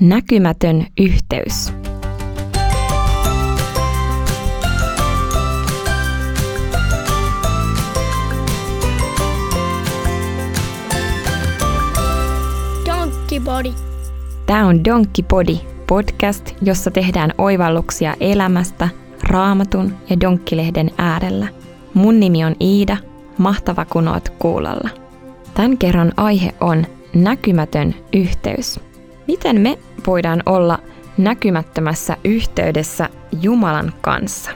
[0.00, 1.72] Näkymätön yhteys.
[12.86, 13.72] Donkey Body.
[14.46, 18.88] Tämä on Donkey Body podcast, jossa tehdään oivalluksia elämästä
[19.22, 21.48] raamatun ja donkkilehden äärellä.
[21.94, 22.96] Mun nimi on Iida,
[23.38, 24.88] mahtava kun oot kuulolla.
[25.54, 28.87] Tämän kerran aihe on näkymätön yhteys.
[29.28, 30.78] Miten me voidaan olla
[31.18, 33.08] näkymättömässä yhteydessä
[33.42, 34.50] Jumalan kanssa?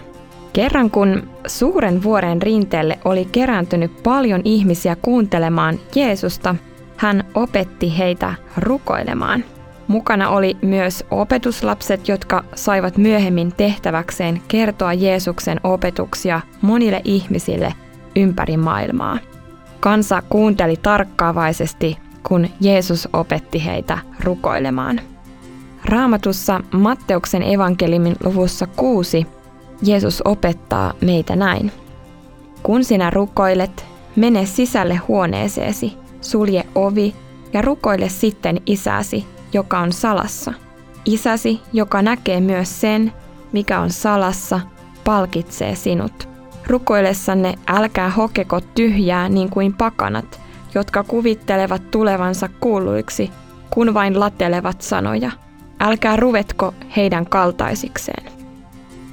[0.52, 6.55] Kerran kun suuren vuoren rinteelle oli kerääntynyt paljon ihmisiä kuuntelemaan Jeesusta,
[6.97, 9.45] hän opetti heitä rukoilemaan.
[9.88, 17.75] Mukana oli myös opetuslapset, jotka saivat myöhemmin tehtäväkseen kertoa Jeesuksen opetuksia monille ihmisille
[18.16, 19.19] ympäri maailmaa.
[19.80, 21.98] Kansa kuunteli tarkkaavaisesti,
[22.29, 25.01] kun Jeesus opetti heitä rukoilemaan.
[25.85, 29.27] Raamatussa Matteuksen evankeliumin luvussa 6
[29.83, 31.73] Jeesus opettaa meitä näin.
[32.62, 37.14] Kun sinä rukoilet, mene sisälle huoneeseesi, sulje ovi
[37.53, 40.53] ja rukoile sitten isäsi, joka on salassa.
[41.05, 43.12] Isäsi, joka näkee myös sen,
[43.53, 44.61] mikä on salassa,
[45.05, 46.29] palkitsee sinut.
[46.67, 50.41] Rukoillessanne älkää hokeko tyhjää niin kuin pakanat,
[50.75, 53.31] jotka kuvittelevat tulevansa kuuluiksi,
[53.70, 55.31] kun vain latelevat sanoja.
[55.81, 58.33] Älkää ruvetko heidän kaltaisikseen.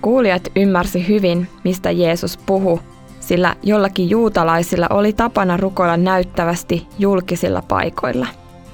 [0.01, 2.79] Kuulijat ymmärsi hyvin, mistä Jeesus puhuu,
[3.19, 8.27] sillä jollakin juutalaisilla oli tapana rukoilla näyttävästi julkisilla paikoilla.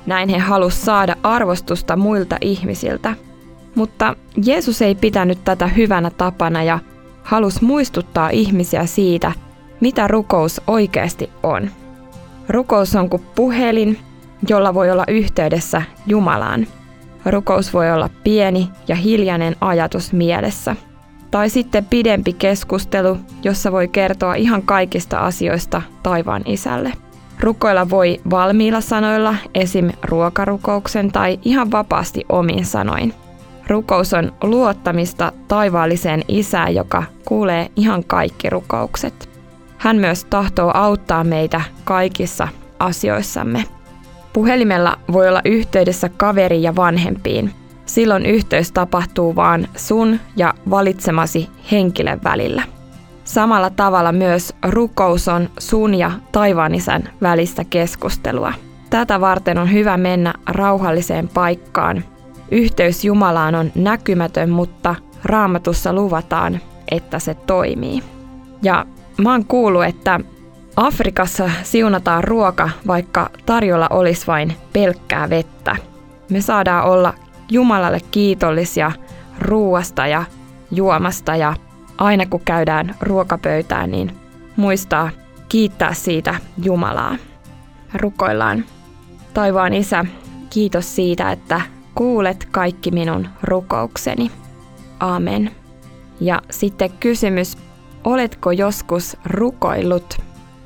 [0.05, 3.14] Näin he halusivat saada arvostusta muilta ihmisiltä.
[3.75, 6.80] Mutta Jeesus ei pitänyt tätä hyvänä tapana ja
[7.23, 9.31] halusi muistuttaa ihmisiä siitä,
[9.80, 11.70] mitä rukous oikeasti on.
[12.49, 13.99] Rukous on kuin puhelin,
[14.49, 16.67] jolla voi olla yhteydessä Jumalaan.
[17.25, 20.75] Rukous voi olla pieni ja hiljainen ajatus mielessä.
[21.31, 26.93] Tai sitten pidempi keskustelu, jossa voi kertoa ihan kaikista asioista taivaan isälle.
[27.39, 29.89] Rukoilla voi valmiilla sanoilla, esim.
[30.03, 33.14] ruokarukouksen tai ihan vapaasti omin sanoin.
[33.67, 39.34] Rukous on luottamista taivaalliseen isään, joka kuulee ihan kaikki rukoukset.
[39.85, 42.47] Hän myös tahtoo auttaa meitä kaikissa
[42.79, 43.63] asioissamme.
[44.33, 47.51] Puhelimella voi olla yhteydessä kaveri ja vanhempiin.
[47.85, 52.63] Silloin yhteys tapahtuu vain sun ja valitsemasi henkilön välillä.
[53.23, 58.53] Samalla tavalla myös rukous on sun ja taivaanisän välistä keskustelua.
[58.89, 62.03] Tätä varten on hyvä mennä rauhalliseen paikkaan.
[62.52, 66.59] Yhteys Jumalaan on näkymätön, mutta raamatussa luvataan,
[66.91, 68.03] että se toimii.
[68.61, 68.85] Ja
[69.17, 70.20] mä oon kuullut, että
[70.76, 75.76] Afrikassa siunataan ruoka, vaikka tarjolla olisi vain pelkkää vettä.
[76.30, 77.14] Me saadaan olla
[77.52, 78.92] Jumalalle kiitollisia
[79.39, 80.23] ruuasta ja
[80.71, 81.53] juomasta ja
[81.98, 84.11] aina kun käydään ruokapöytään, niin
[84.55, 85.09] muistaa
[85.49, 87.15] kiittää siitä Jumalaa.
[87.93, 88.65] Rukoillaan.
[89.33, 90.05] Taivaan Isä,
[90.49, 91.61] kiitos siitä, että
[91.95, 94.32] kuulet kaikki minun rukoukseni.
[94.99, 95.52] Amen.
[96.20, 97.58] Ja sitten kysymys,
[98.05, 100.17] oletko joskus rukoillut?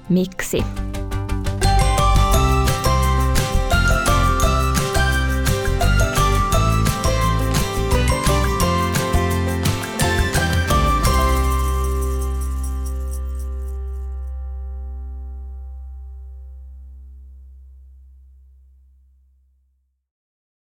[0.10, 0.64] Miksi?